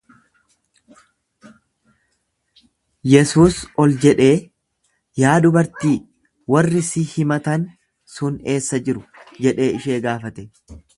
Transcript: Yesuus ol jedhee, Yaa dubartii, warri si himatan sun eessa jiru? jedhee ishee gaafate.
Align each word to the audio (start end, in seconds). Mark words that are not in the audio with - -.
Yesuus 3.11 3.59
ol 3.83 3.93
jedhee, 4.07 4.33
Yaa 5.25 5.37
dubartii, 5.47 5.95
warri 6.55 6.85
si 6.91 7.07
himatan 7.13 7.71
sun 8.17 8.43
eessa 8.55 8.85
jiru? 8.89 9.09
jedhee 9.47 9.73
ishee 9.79 10.05
gaafate. 10.09 10.53